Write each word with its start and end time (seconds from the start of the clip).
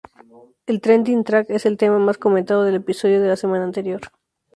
El 0.65 0.81
"Trending 0.81 1.23
Track" 1.23 1.51
es 1.51 1.67
el 1.67 1.77
tema 1.77 1.99
más 1.99 2.17
comentado 2.17 2.63
del 2.63 2.73
episodio 2.73 3.21
de 3.21 3.27
la 3.27 3.35
semana 3.35 3.65
anterior. 3.65 4.01